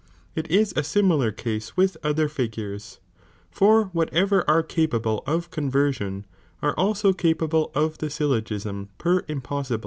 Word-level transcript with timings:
It 0.35 0.49
is 0.49 0.73
a 0.75 0.83
similar 0.83 1.31
case 1.31 1.77
with 1.77 1.95
other 2.03 2.27
figures, 2.27 2.99
for 3.51 3.83
whatever 3.93 4.43
are 4.49 4.63
capable 4.63 5.21
of 5.27 5.51
conversion, 5.51 6.25
are 6.63 6.73
also 6.73 7.13
capable 7.13 7.69
of 7.75 7.99
the 7.99 8.09
syllogism 8.09 8.89
per 8.97 9.21
iinpossibile. 9.21 9.79